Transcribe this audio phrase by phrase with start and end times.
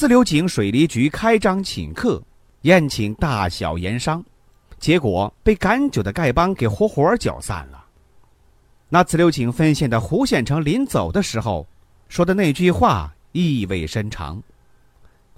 [0.00, 2.22] 自流井水利局开张请客，
[2.62, 4.24] 宴请大小盐商，
[4.78, 7.84] 结果被赶酒的丐帮给活活搅散了。
[8.88, 11.66] 那自流井分县的胡县城临走的时候
[12.08, 14.42] 说的那句话意味深长，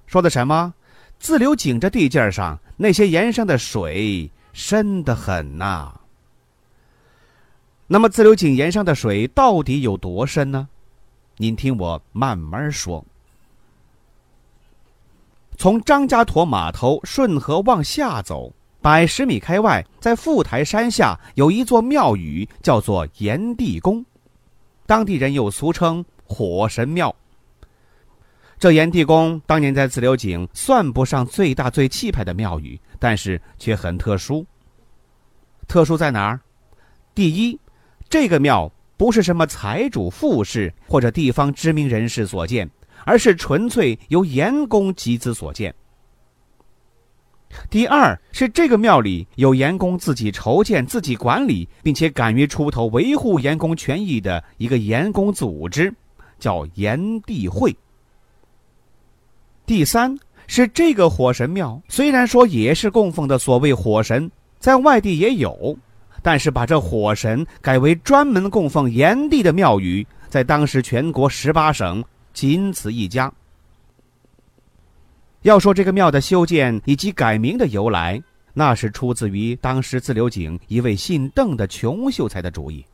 [0.07, 0.73] 说的什么？
[1.19, 5.99] 自流井这地界上那些盐商的水深得很呐。
[7.85, 10.69] 那么自流井盐商的水到底有多深呢？
[11.35, 13.05] 您听我慢慢说。
[15.57, 24.05] 从张家坨码头顺河往下走，百十米开外，在富台山下有一座庙宇，叫做炎帝宫，
[24.85, 27.15] 当地人又俗称火神庙。
[28.59, 34.45] 这炎帝宫当年在自流井算不上最大最气派的庙宇，但是却很特殊。
[35.67, 36.39] 特殊在哪儿？
[37.15, 37.59] 第一，
[38.09, 42.69] 这个庙不是什么财主、富士或者地方知名人士所建。
[43.05, 45.73] 而是纯粹由盐工集资所建。
[47.69, 55.93] 第二是这个庙里有盐工自己筹建、自己管理，并且敢于出头维护盐工权益的一个盐工组织，
[56.39, 57.75] 叫炎帝会。
[59.67, 60.17] 第三
[60.47, 65.77] 是这个火神庙，虽然说也是供奉的所谓火神，在外地也有，
[66.23, 72.03] 但是把这火神改为专门供奉炎帝的庙宇，在当时全国十八省。
[72.33, 73.31] 仅此一家。
[75.43, 78.21] 要说这个庙的修建以及改名的由来，
[78.53, 82.85] 那是出自于当时自流井一位姓邓的穷秀才的主意。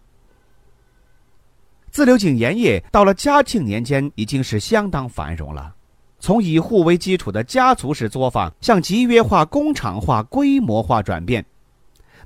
[1.91, 5.73] 自流井盐业到了嘉庆年间已经是相当繁荣了，
[6.19, 11.45] 从以户为基础的家族式作坊向集约化、工厂化、规模化转变。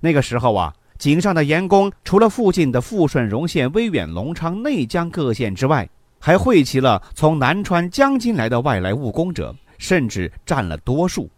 [0.01, 5.89] 那个时候啊，井上的盐工除了附近的富顺、荣县、威远、隆昌、内江各县之外，
[6.25, 11.29] 还汇集了从南川、江津来的外来务工者，甚至占了多数。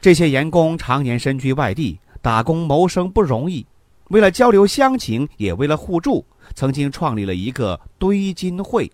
[0.00, 3.66] 这些盐工常年身居外地，打工谋生不容易。
[4.08, 6.24] 为了交流乡情，也为了互助，
[6.54, 8.90] 曾经创立了一个堆金会。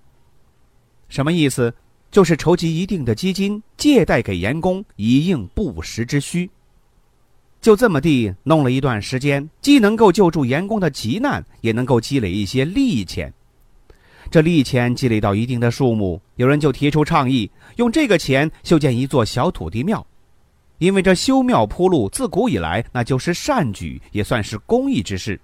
[1.09, 1.73] 什么意思？
[2.11, 6.51] 就是筹集一定的基金，借贷给盐工，以应不时之需。
[7.61, 13.33] 就这么地弄了一段时间，既能够救助盐工的急难，也能够积累一些利钱。
[14.31, 20.05] 这利钱积累到一定的数目，有人就提出倡议，用这个钱修建一座小土地庙。
[20.79, 25.41] 因为这修庙铺路自古以来那就是善举，也算是公益之事。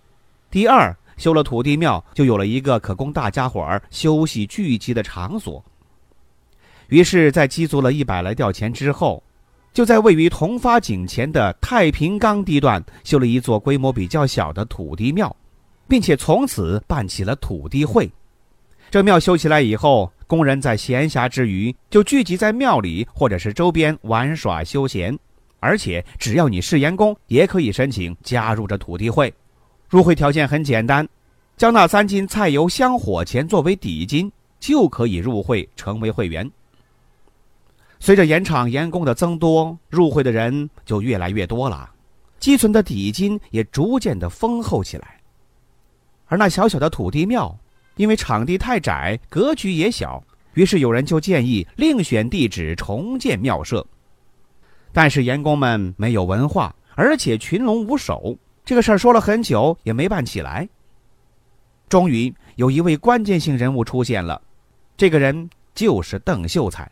[0.50, 5.64] 第二，修了土地庙，就有了一个可供大家伙儿休息聚集的场所。
[6.88, 9.22] 于是，在积足了一百来吊钱之后，
[9.72, 15.34] 就在位于同发井前的太平冈地段修了一座规模比较小的土地庙，
[15.88, 18.10] 并且从此办起了土地会。
[18.92, 25.18] 这庙修起来以后，工人在闲暇之余就聚集在庙里或者是周边玩耍休闲，
[25.60, 29.32] 而且只要你是员工，也可以申请加入这土地会。
[29.88, 31.08] 入会条件很简单，
[31.56, 36.50] 交纳三斤菜油香火钱作为底金，就可以入会成为会员。
[37.98, 41.88] 随着盐场盐工的增多，入会的人就越来越多了，
[42.38, 45.18] 积存的底金也逐渐的丰厚起来，
[46.26, 47.58] 而那小小的土地庙。
[47.96, 50.22] 因为场地太窄，格局也小，
[50.54, 53.86] 于是有人就建议另选地址重建庙舍。
[54.92, 60.68] 但是员工们没有文化，而且群龙无首，这个事儿说了很久也没办起来。
[61.88, 64.40] 终于有一位关键性人物出现了，
[64.96, 66.90] 这个人就是邓秀才。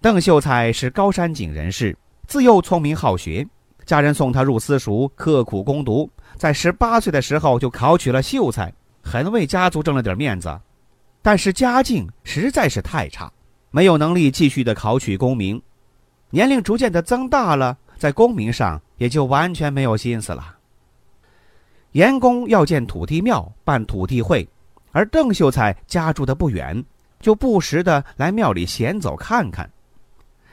[0.00, 3.46] 邓秀才是高山井人士，自幼聪明好学，
[3.86, 6.10] 家人送他入私塾，刻苦攻读。
[6.36, 8.70] 在十八岁的时候就考取了秀才，
[9.04, 10.58] 很为家族挣了点面子，
[11.20, 13.30] 但是家境实在是太差，
[13.70, 15.60] 没有能力继续的考取功名。
[16.30, 20.56] 年龄逐渐的增大了，在功名上也就完全没有心思了。
[21.92, 24.48] 严公要建土地庙，办土地会，
[24.90, 26.82] 而邓秀才家住的不远，
[27.20, 29.70] 就不时的来庙里闲走看看。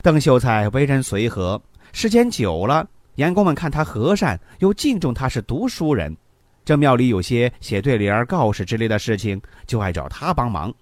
[0.04, 1.60] 邓秀才为人随和，
[1.94, 2.88] 时间久了。
[3.16, 6.16] 员工们看他和善，又敬重他是读书人，
[6.64, 10.74] 这庙里有些写对联、告示之类的事情，就爱找他帮忙。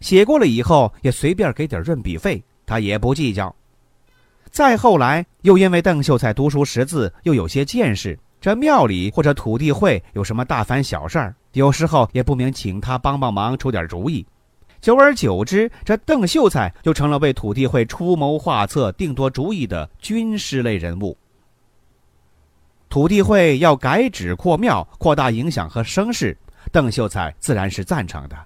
[0.00, 3.54] 写过了以后也随便给点润笔费，他也不计较。
[4.50, 14.26] 再后来，又因为邓秀才读书识字，又有些见识，这庙里或者土地会有什么大凡小事儿，有时候也不免请他帮帮忙，出点主意。
[14.80, 21.16] 久而久之，这邓秀才就成了为土地会出谋划策、定夺主意的军师类人物。
[22.90, 26.36] 土地会要改址扩庙，扩大影响和声势，
[26.72, 28.36] 邓秀才自然是赞成的。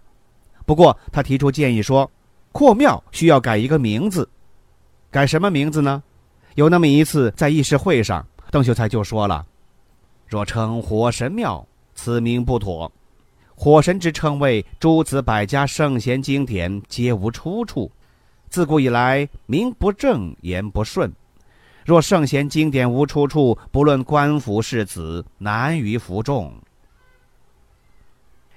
[0.66, 2.08] 不过，他提出建议说，
[2.52, 4.28] 扩庙需要改一个名字，
[5.10, 6.02] 改什么名字呢？
[6.56, 9.46] 有那么一次在议事会上，邓秀才就说了
[10.28, 12.92] ：“若称火神庙，此名不妥。
[13.54, 17.90] 火神之称谓诸子百家圣贤经典皆无出处，
[18.50, 21.10] 自古以来名不正言不顺。”
[21.84, 26.52] 若圣贤经典无出处，不论官府士子，难于服众。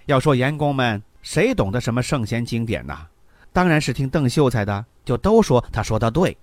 [0.06, 2.98] 要说员工们谁懂得什么圣贤经典呢？
[3.52, 6.32] 当然是听邓秀才的，就都说他说的对。《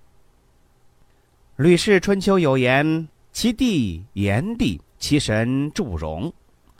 [1.56, 6.30] 吕氏春秋》有言：“其地炎帝，其神祝融。”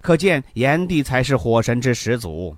[0.03, 2.55] 可见炎帝才是火神之始祖。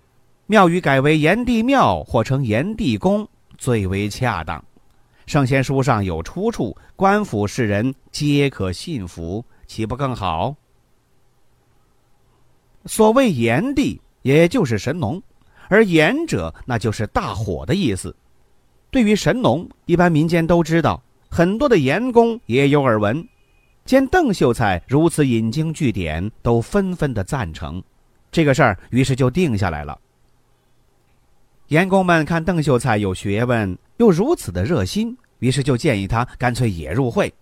[0.46, 4.64] 庙宇改为炎帝庙，或称炎帝宫，最为恰当。
[5.26, 10.54] 圣贤书上有出处，官府世人皆可信服，岂不更好？
[12.84, 15.20] 所谓炎帝，也就是神农，
[15.68, 18.14] 而炎者，那就是大火的意思。
[18.92, 23.28] 对于神农，一般民间都知道，很多的盐工也有耳闻。
[23.84, 27.82] 见邓秀才如此引经据典，都纷纷的赞成，
[28.30, 29.98] 这个事儿于是就定下来了。
[31.66, 33.76] 盐工们看邓秀才有学问。
[33.98, 37.32] 又如此的热心，于是就建议他干脆也入会。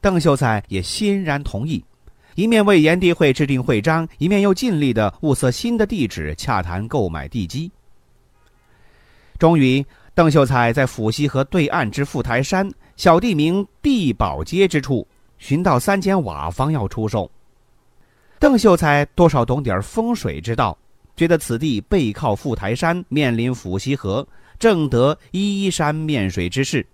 [0.00, 1.84] 邓秀才也欣然同意，
[2.34, 7.70] 一面为炎帝会制定会章，一面又尽力的物色新的地址，洽谈购买地基。
[9.38, 9.84] 终于，
[10.14, 15.06] 邓秀才在府西河对岸之富台山小地名地宝街之处，
[15.38, 17.30] 寻到三间瓦房要出售。
[18.38, 20.76] 邓秀才多少懂点风水之道，
[21.16, 24.26] 觉得此地背靠富台山，面临府西河。
[24.62, 26.86] 正得依山面水之势，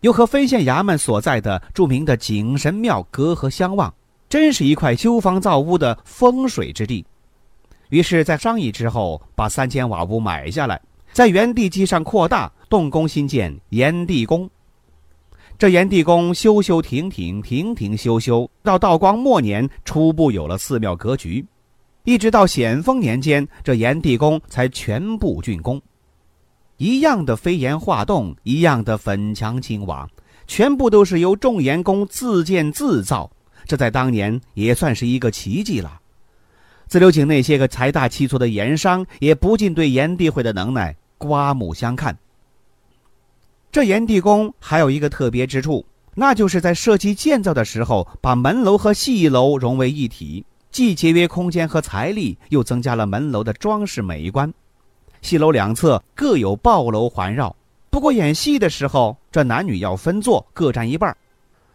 [0.00, 3.92] 又和分县衙门所在的著名的景神庙隔河相望，
[4.30, 7.04] 真是一块修房造屋的风水之地。
[7.90, 10.80] 于是，在商议之后，把三间瓦屋买下来，
[11.12, 14.48] 在原地基上扩大，动工新建炎帝宫。
[15.58, 21.44] 这炎帝宫修修停停，停停修修，到道光末年初步有了寺庙格局，
[22.04, 25.78] 一直到咸丰年间，这炎帝宫才全部竣工。
[26.82, 30.08] 一样的飞檐画栋，一样的粉墙青瓦，
[30.48, 33.30] 全部都是由众盐工自建自造，
[33.66, 36.00] 这在当年也算是一个奇迹了。
[36.88, 42.18] 自流井那些个财大气粗的盐商也不禁对炎帝会的能耐刮目相看。
[43.70, 45.86] 这炎帝宫还有一个特别之处，
[46.16, 54.52] 那就是在设计建造的时候，把门楼和戏楼融为一体，既节约空间和财力，又增加了门楼的装饰美观。
[55.22, 57.54] 戏楼两侧各有抱楼环绕，
[57.88, 61.16] 不过演戏的时候，这男女要分坐，各占一半。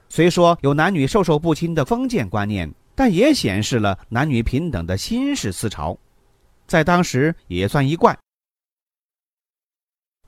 [0.10, 5.98] 虽说有男女授受不亲的封建观念，但也显示了男女平等的新式思潮，
[6.68, 8.18] 在当时也算一贯。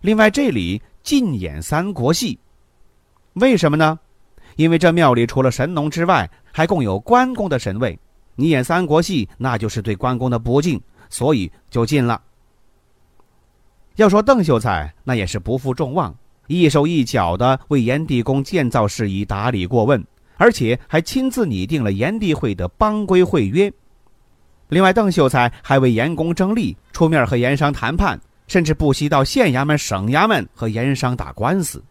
[0.01, 2.39] 另外，这里禁演三国戏，
[3.33, 3.99] 为什么呢？
[4.56, 7.99] 因为这庙里除了神农之外，还共有关公的神位，
[8.35, 12.21] 你演三国戏，那就是对关公的不敬，所以就禁了。
[13.99, 16.15] 要说邓秀才，那也是不负众望，
[16.47, 20.01] 一手一脚的为炎帝宫建造事宜打理过问，
[20.37, 23.69] 而且还亲自拟定了炎帝会的帮规会约。
[24.69, 31.83] 另外，邓秀才还为严公争利，出面和盐商谈判，甚至不惜到县衙门、省衙门和盐商打官司。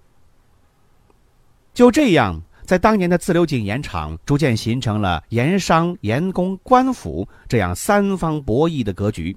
[1.75, 9.37] 就这样，在当年的自流井盐场，逐渐形成了盐商、盐工、官府这样三方博弈的格局。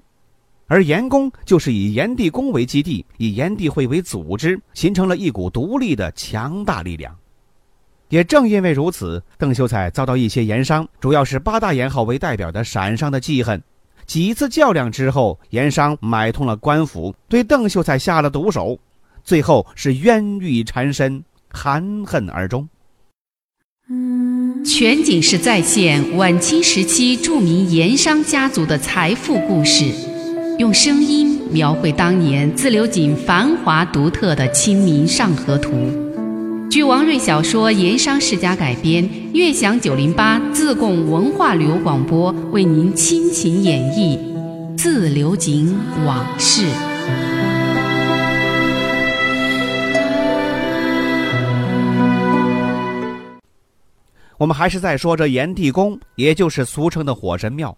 [0.72, 7.14] 而盐工就是以炎帝宫为基地，以炎帝会为组织，形成了一股独立的强大力量。
[8.08, 13.62] 也正因为如此，邓秀才遭到一些盐商，主要是八大盐号为代表的陕商的记恨。
[14.06, 18.78] 几次较量之后，盐商买通了官府，对邓秀才下了毒手，
[19.22, 22.66] 最后是冤狱缠身，含恨而终。
[24.64, 30.11] 全景式再现晚清时期著名盐商家族的财富故事。
[30.58, 35.70] 用声音描绘当年自流井繁华独特的《清明上河图》。
[36.70, 44.18] 据王瑞小说《盐商世家》改编，悦享九零八自贡文化旅游广播为您倾情演绎
[44.76, 46.66] 《自流井往事》。
[54.36, 57.76] 我们还是在说这炎帝宫，也就是俗称的火神庙。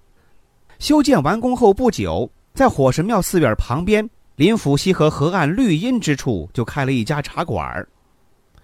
[0.81, 7.84] 修建完工后不久，在火神庙寺院旁边，临府西河河岸绿荫之处，就开了一家茶馆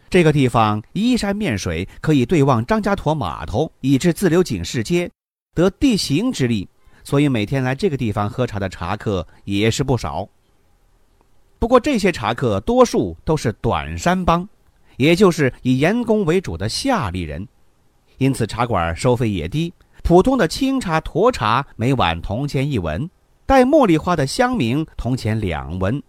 [0.08, 5.10] 这个地方依山面水，可以对望张家沱码头，以至自流井市街，
[5.56, 6.68] 得地形之利，
[7.02, 10.28] 所以每天来这个地方喝茶的茶客也是不少。
[11.58, 14.48] 不过这些茶客多数都是短山帮，
[14.98, 17.44] 也就是以盐工为主的下里人，
[18.18, 19.72] 因此茶馆收费也低。
[20.04, 23.08] 普通的清茶、沱茶每碗铜钱一文，
[23.50, 26.00] 带茉莉花的香茗铜钱两文。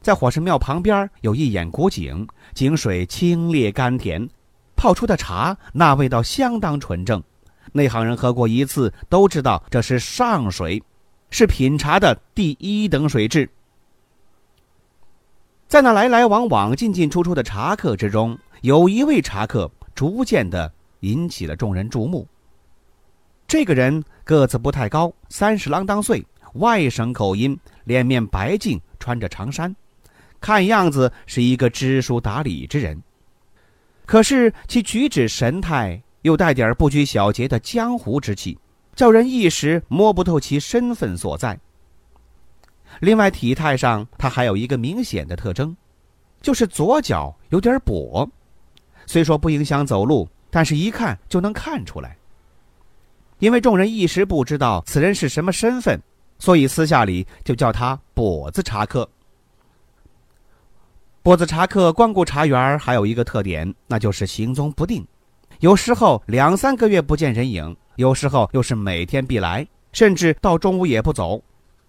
[0.00, 4.26] 在火神庙旁边有一眼古井，井水清冽甘甜，
[4.74, 7.22] 泡出的茶那味道相当纯正。
[7.72, 10.82] 内行人喝过一次都知道这是上水，
[11.28, 13.46] 是品茶的第一等水质。
[15.68, 22.26] 在那来来往往、进进出出的茶客之中，有一位茶客逐渐的引起了众人注目。
[23.46, 29.74] 这个人个子不太高，三十郎当岁，外省口音，脸面白净，穿着长衫，
[30.40, 33.00] 看样子是一个知书达理之人。
[34.06, 38.58] 可是其举止神态又带点不拘小节的江湖之气，
[38.94, 41.58] 叫人一时摸不透其身份所在。
[43.00, 45.76] 另外，体态上他还有一个明显的特征，
[46.40, 48.28] 就是左脚有点跛，
[49.06, 52.16] 虽说不影响走路，但是一看就能看出来。
[53.40, 56.00] 因为众人一时不知道此人是什么身份，
[56.44, 59.08] 所以私下里就叫他“跛子茶客”。
[61.24, 65.02] 跛子茶客光顾茶园还有一个特点，那就是行踪不定，
[65.60, 71.42] 有时候两三个月不见人影，有时候又是每天必来，甚至到中午也不走。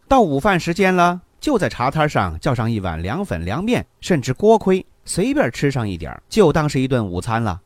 [0.07, 7.59] 到午饭时间了，就在茶摊上叫上一碗凉粉、凉面，甚至锅盔，随便吃上一点，就当是一顿午餐了。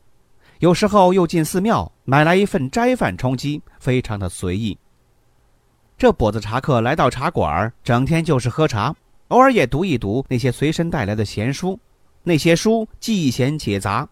[0.58, 4.75] 有时候又进寺庙买来一份斋饭充饥，非常的随意。
[6.00, 8.96] 这跛子茶客来到茶馆，整天就是喝茶，
[9.27, 11.77] 偶尔也读一读那些随身带来的闲书。
[12.24, 14.08] 那些书既闲且杂，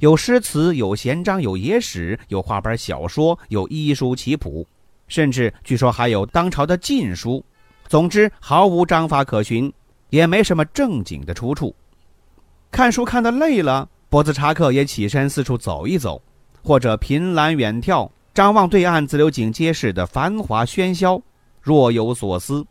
[0.00, 4.66] 有诗词，有闲章，有野史，有话本小说，有医书棋谱，
[5.08, 7.42] 甚至据说还有当朝的禁书。
[7.88, 9.72] 总之，毫无章法可循，
[10.10, 11.74] 也没什么正经的出处。
[12.70, 13.88] 看书看得累了。
[14.10, 16.20] 跛子茶客也起身四处走一走，
[16.62, 21.20] 或者凭栏远眺，张望对岸自流井街市的繁华喧嚣，
[21.60, 22.64] 若有所思；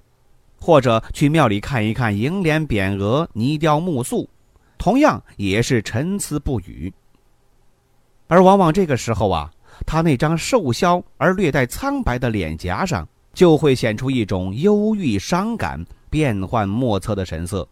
[0.59, 4.27] 或者去庙里看一看楹联匾额、泥雕木塑，
[4.79, 6.91] 同样也是沉思不语。
[8.27, 9.51] 而往往这个时候啊，
[9.85, 17.69] 他那张瘦削而略带苍白的脸颊上，就会显出一种忧郁伤感、变幻莫测的神色。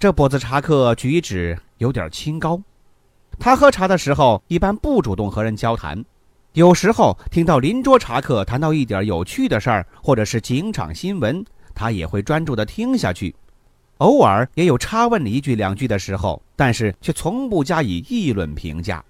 [0.00, 2.60] 这跛子茶客举止有点清高，
[3.38, 6.04] 他喝茶的时候一般不主动和人交谈，
[6.52, 13.34] 有时候听到邻桌茶客谈到一点有趣的事儿，或者是警场新闻，他也会专注的听下去，
[13.98, 19.02] 偶尔也有插问一句两句的时候，但是却从不加以议论评价。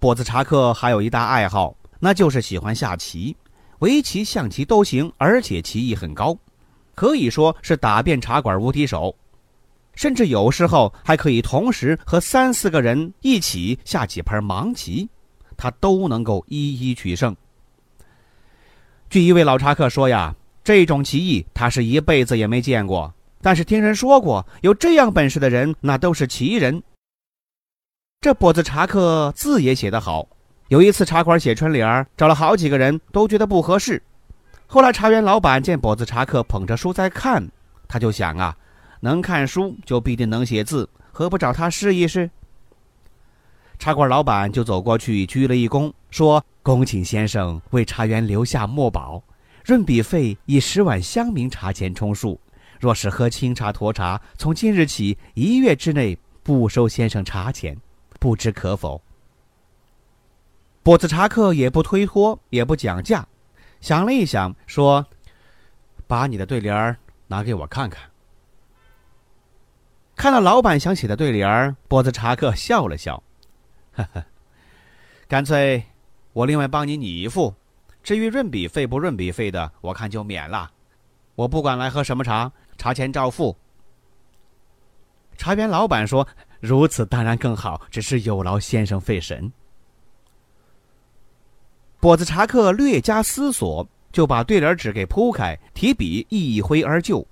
[0.00, 3.36] 跛子茶客还有一大爱好，那就是喜欢下棋，
[3.78, 6.36] 围棋、象棋都行，而且棋艺很高，
[6.94, 9.14] 可以说是打遍茶馆无敌手。
[9.98, 15.08] 甚至有时候还可以同时和三四个人一起下几盘盲棋，
[15.56, 17.34] 他都能够一一取胜。
[19.10, 23.12] 据一位老茶客说呀，这种棋艺他是一辈子也没见过，
[23.42, 26.80] 但是听人说过有这样本事的人，那都是奇人。
[28.20, 30.28] 这跛子茶客字也写得好，
[30.68, 34.00] 有一次茶馆写春联找了好几个人都觉得不合适，
[34.68, 37.44] 后来茶园老板见跛子茶客捧着书在看，
[37.88, 38.56] 他就想啊。
[39.00, 42.30] 能看书就必定能写字，何不找他试一试？
[43.78, 49.22] 茶馆老板就走过去鞠了一躬，说：“恭请先生为茶园留下墨宝，
[49.64, 52.40] 润笔费以十碗香茗茶钱充数。
[52.80, 57.76] 若是喝清茶、沱茶，从今日起一月之内不收先生茶钱，
[58.18, 59.00] 不知可否？”
[60.82, 63.28] 跛子茶客也不推脱，也不讲价，
[63.80, 65.06] 想了一想，说
[66.08, 66.96] ：“把你的对联
[67.28, 68.02] 拿给我看看。”
[70.18, 73.22] 看到老板想写的对联儿，跛子茶客笑了笑，
[73.92, 74.24] 呵呵，
[75.28, 75.80] 干脆
[76.32, 77.54] 我另外帮你拟一副。
[78.02, 80.68] 至于润笔费不润笔费的，我看就免了。
[81.36, 83.56] 我不管来喝什么茶，茶钱照付。
[85.36, 86.26] 茶园老板说
[86.58, 89.52] ：“如此当然更好，只是有劳先生费神。”
[92.02, 97.24] 跛子茶客略加思索，就把对联纸给铺开，提笔一挥而就。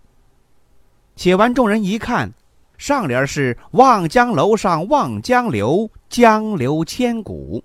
[1.16, 2.32] 写完，众人一看。
[2.78, 7.62] 上联是“望江楼上望江流，江流千古”，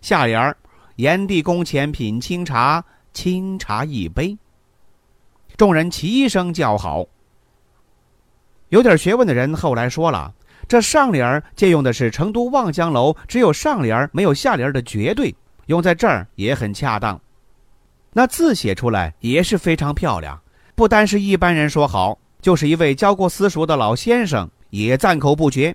[0.00, 0.56] 下联
[0.96, 4.36] “炎帝宫前品清茶，清茶一杯”。
[5.56, 7.04] 众人齐声叫好。
[8.68, 10.32] 有点学问的人后来说了，
[10.66, 15.34] 这上联借用的是成都望江楼只有上联没有下联的绝对，
[15.66, 17.20] 用在这儿也很恰当。
[18.12, 20.40] 那字写出来也是非常漂亮，
[20.74, 25.74] 不单是一般人说好，就是一位教过私塾的老先生也赞口不绝，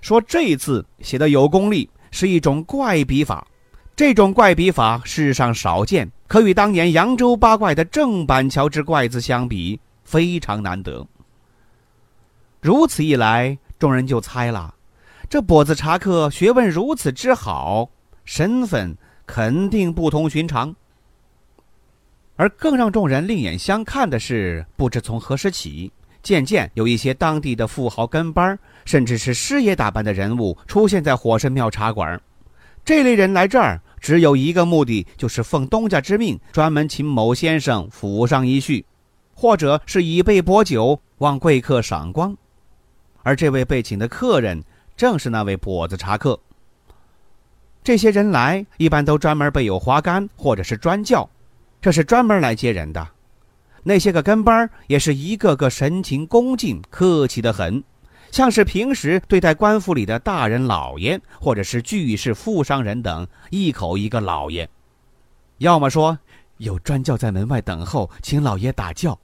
[0.00, 3.46] 说这字写的有功力，是一种怪笔法。
[3.94, 11.06] 这种怪笔法世上少见，可与当年扬州八怪的郑板桥之怪字相比，非常难得。
[12.60, 14.74] 如此一来，众人就猜了，
[15.28, 17.90] 这跛子茶客学问如此之好，
[18.24, 20.74] 身份肯定不同寻常。
[22.36, 25.92] 而更让众人另眼相看的是，不知从何时起，
[26.22, 32.20] 渐渐有一些当地的富豪跟班，甚至是师爷打扮的人物出现在火神庙茶馆。
[32.84, 38.84] 这类人来这儿只有一个目的，就是奉东家之命，专门请某先生府上一叙，
[39.34, 42.36] 或者是以备薄酒，望贵客赏光。
[43.22, 44.62] 而这位被请的客人，
[44.96, 46.38] 正是那位跛子茶客。
[47.84, 51.28] 这些人来，一般都专门备有花杆或者是专轿，
[51.80, 53.08] 这是专门来接人的。
[53.82, 57.82] 那些个跟班也是一个个神情恭敬、客气的很。
[58.30, 64.66] 像是平时对待官府里的大人老爷，或者是巨士富商人等，一口一个老爷；
[65.58, 66.18] 要么说
[66.56, 69.18] 有专轿在门外等候，请老爷打轿；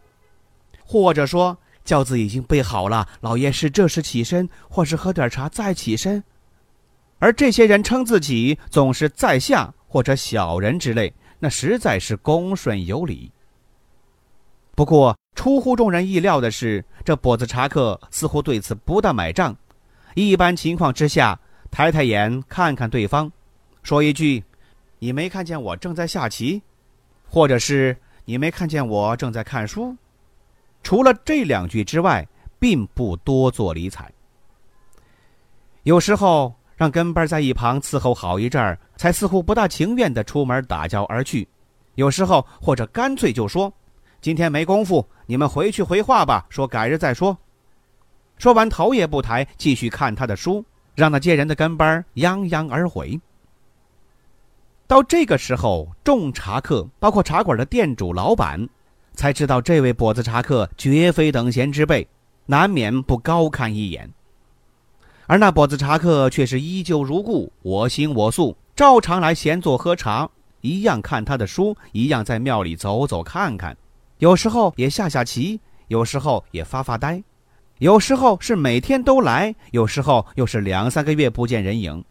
[0.84, 6.22] 或者说轿子已经备好了，老爷是这时起身，或是喝点茶再起身。
[7.18, 13.32] 而这些人称自己总是在下或者小人之类，那实在是恭顺有礼。
[14.78, 19.56] 不过，出乎众人意料的是，这跛子茶客似乎对此不大买账。
[20.14, 21.36] 一般情况之下，
[21.68, 23.28] 抬抬眼看看对方，
[23.82, 24.44] 说一句
[25.00, 26.62] ：“你没看见我正在下棋？”
[27.28, 29.96] 或者是“你没看见我正在看书？”
[30.84, 32.24] 除了这两句之外，
[32.60, 34.08] 并不多做理睬。
[35.82, 41.48] 有时候让跟班在一旁伺候好一阵儿，才似乎不大情愿地出门打搅而去。
[41.96, 43.74] 有时候或者干脆就说。
[44.20, 46.44] 今天没工夫，你们回去回话吧。
[46.48, 47.36] 说改日再说。
[48.36, 53.20] 说完，头也不抬，继续看他的书，让那接人的跟班泱泱而回。
[54.86, 58.68] 到这个时候，众茶客，包括茶馆的店主、老板，
[59.12, 62.08] 才知道这位跛子茶客绝非等闲之辈，
[62.46, 64.10] 难免不高看一眼。
[65.26, 70.28] 而那跛子茶客却是依旧如故，我行我素，照常来闲坐喝茶，
[70.62, 73.76] 一样看他的书，一样在庙里走走看看。
[74.18, 77.22] 有时候也下下棋，有时候也发发呆，
[77.78, 82.04] 有时候是每天都来，有时候又是两三个月不见人影。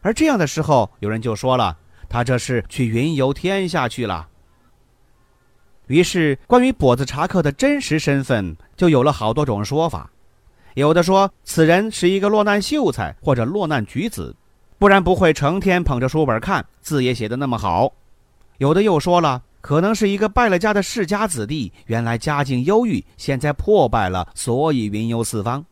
[0.00, 1.76] 而这样的时候，有人就说了
[2.08, 4.28] ：“他这是去云游天下去了。”
[5.86, 10.10] 于是，关于跛子茶客的真实身份，就有了好多种说法。
[10.74, 14.34] 有的说此人是一个落难秀才或者落难举子，
[14.76, 17.92] 不然不会成天捧着书本看，字也写得那么好。
[18.58, 19.44] 有的又说了。
[19.68, 25.62] 可能是一个败了家的世家子弟，原来家境优裕，现在破败了，所以云游四方。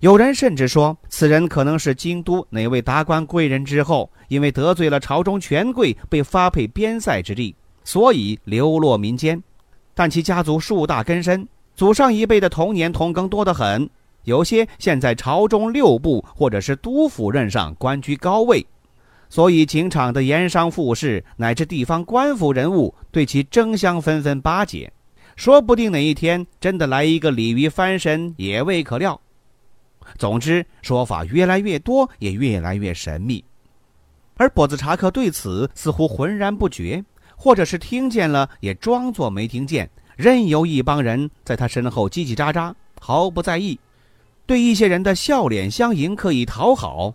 [0.00, 9.42] 有人甚至说，此人可能是京都哪位达官贵人之后，因为得罪了朝中权贵，被发配边塞之地，所以流落民间。
[9.94, 13.88] 但其家族树大根深，祖上一辈的童年同耕多得很，
[14.24, 18.66] 有些现在朝中六部或者是督府任上，官居高位。
[19.30, 24.90] 所以，情场的盐商富士乃至地方官府人物对其争相纷纷巴结，
[25.36, 29.20] 说不定哪一天真的来一个鲤鱼翻身也未可料。
[30.16, 33.44] 总之，说法越来越多，也越来越神秘。
[34.36, 37.04] 而跛子茶客对此似乎浑然不觉，
[37.36, 43.78] 或者是听见了也装作没听见，任由一帮人在他身后叽叽喳喳，毫不在意。
[44.46, 47.14] 对一些人的笑脸相迎、刻意讨好，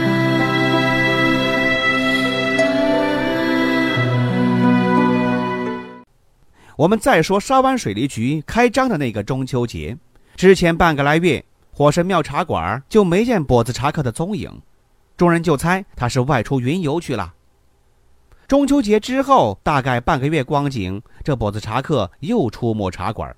[6.81, 9.95] 我们再说沙湾水利局开张的那个中秋节，
[10.35, 14.51] 之前半个来月，火神庙茶馆就没见跛子茶客的踪影。
[15.15, 17.35] 众人就猜他是外出云游去了。
[18.47, 23.35] 中秋节之后，大概半个月光景，这跛子茶客又出没茶馆，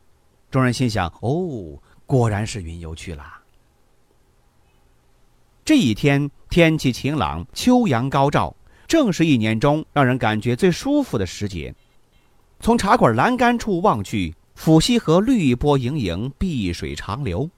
[0.49, 3.25] 众人心想：哦，果然是云游去了。
[5.65, 8.55] 这一天天气晴朗，秋阳高照，
[8.87, 11.75] 正是一年中让人感觉最舒服的时节。
[12.63, 17.49] 从茶馆栏杆处望去，抚溪河绿波盈盈，碧水长流，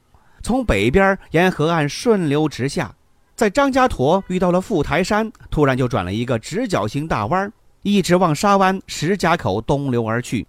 [0.42, 2.92] 从北边沿河岸顺流直下。
[3.36, 10.48] 在张家沱遇到了富台山，突然就转了一个直角形大弯，一直往沙湾石家口东流而去。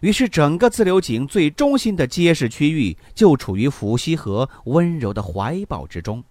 [0.00, 6.24] 于是，整个自流井最中心的街市区域就处于抚溪河温柔的怀抱之中。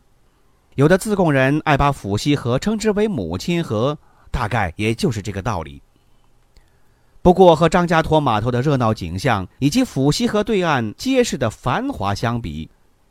[0.74, 3.96] 有的自贡人爱把抚溪河称之为“母亲河”，
[4.32, 5.80] 大概也就是这个道理。
[7.26, 12.70] 不过，和张家沱码头的热闹景象以及府西河对岸街市的繁华相比，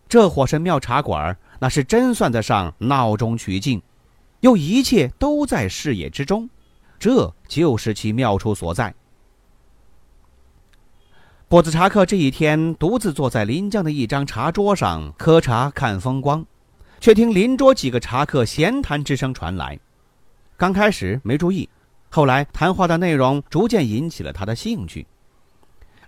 [0.09, 1.37] 这火神庙茶馆。
[1.59, 3.83] 那是真算得上闹中取静，
[4.39, 6.49] 又一切都在视野之中，
[6.97, 8.95] 这就是其妙处所在。
[11.49, 16.47] 波子茶客这一天独自坐在临江的一张茶桌上喝茶看风光，
[17.01, 19.77] 却听邻桌几个茶客闲谈之声传来。
[20.57, 21.69] 刚开始没注意，
[22.15, 25.05] 后来谈话的内容逐渐引起了他的兴趣。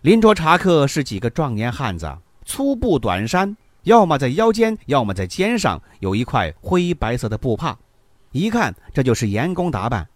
[0.03, 3.57] 邻桌茶客是几个壮年汉子，粗布短衫。
[3.83, 7.77] 要么在腰间，要么在肩上，有一块灰白色的布帕，
[8.31, 10.07] 一看这就是员工打扮。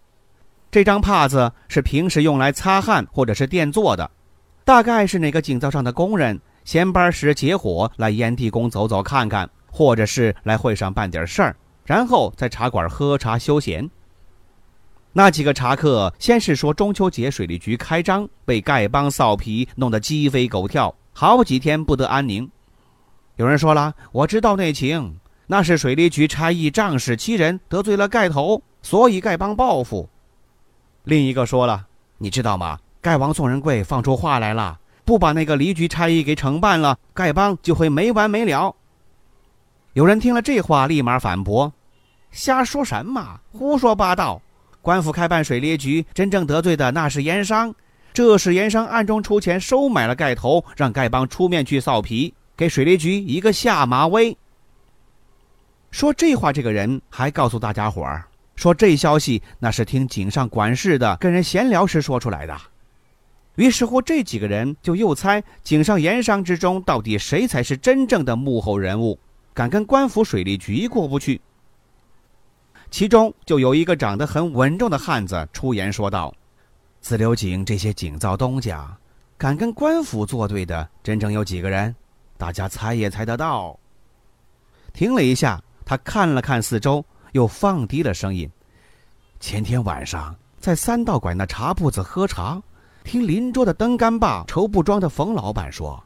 [0.70, 4.08] 这张帕子是平时用来擦汗或者是垫坐的，
[4.64, 13.90] 大概是哪个井灶上的工人闲班时结伙来烟地宫走走看看，或者是来会上办点事儿，然后在茶馆喝茶休闲。
[15.12, 22.48] 那几个茶客先是说中秋节水利局开张，被丐帮臊皮弄得鸡飞狗跳，好几天不得安宁。
[23.36, 25.18] 有人说了，我知道内情，
[25.48, 30.08] 那是水利局差役仗势欺人，得罪了丐头，所以丐帮报复。
[31.04, 31.86] 另一个说了，
[32.18, 32.78] 你知道吗？
[33.02, 38.76] 丐王宋仁贵放出话来了，不把那个离局差役给惩办了，丐帮就会没完没了。
[39.94, 41.72] 有人听了这话，立马反驳：
[42.30, 44.40] 瞎说什么，胡说八道！
[44.82, 47.74] 官府开办水利局，真正得罪的那是盐商，
[48.12, 52.34] 这是盐商暗中出钱收买了丐头，让丐帮出面去臊皮。
[52.56, 54.36] 给水利局一个下马威。
[55.90, 62.56] 说这话这个人还告诉大家伙儿说，这消息那是听井上管事的跟人闲聊时说出来的。
[63.56, 69.18] 于是乎，这几个人就又猜井上盐商之中到底谁才是真正的幕后人物，
[69.52, 71.40] 敢跟官府水利局过不去。
[72.90, 76.34] 其中就有一个长得很稳重的汉子出言说道
[77.00, 78.96] ：“自流井这些井灶东家，
[79.38, 81.94] 敢跟官府作对的，真正有几个人？”
[82.36, 83.78] 大家猜也猜得到。
[84.92, 88.50] 停了一下，他看了看四周，又放低了声音
[89.38, 92.60] ：“前天晚上在三道拐那茶铺子喝茶，
[93.04, 96.02] 听邻桌的灯杆坝绸布庄的冯老板说，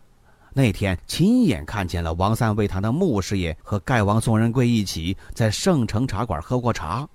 [0.56, 7.06] 那天亲眼看见了王三味堂的穆师爷和丐王宋仁贵一起在圣城茶馆喝过茶，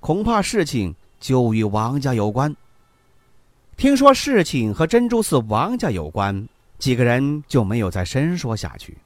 [0.00, 2.56] 恐怕事情就与王家有关。
[3.76, 6.48] 听说事情和珍珠寺王家有关。”
[6.80, 8.96] 几个人就没有再深说下去。